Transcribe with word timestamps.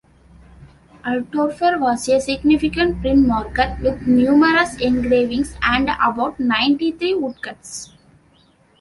Altdorfer 1.05 1.77
was 1.79 2.09
a 2.09 2.19
significant 2.19 3.03
printmaker, 3.03 3.79
with 3.83 4.01
numerous 4.07 4.75
engravings 4.77 5.55
and 5.61 5.89
about 5.99 6.39
ninety-three 6.39 7.13
woodcuts. 7.13 7.93